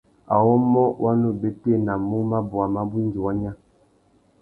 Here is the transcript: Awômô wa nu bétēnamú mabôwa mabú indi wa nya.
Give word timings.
Awômô 0.35 0.83
wa 1.03 1.11
nu 1.19 1.29
bétēnamú 1.41 2.17
mabôwa 2.31 2.65
mabú 2.75 2.95
indi 3.03 3.19
wa 3.25 3.31
nya. 3.39 3.51